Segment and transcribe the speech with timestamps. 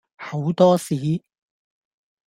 [0.17, 0.95] 厚多士